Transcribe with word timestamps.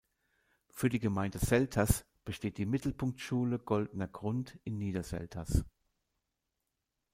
Für 0.71 0.89
die 0.89 0.97
Gemeinde 0.97 1.37
Selters 1.37 2.07
besteht 2.25 2.57
die 2.57 2.65
"Mittelpunktschule 2.65 3.59
Goldener 3.59 4.07
Grund" 4.07 4.57
in 4.63 4.79
Niederselters. 4.79 5.63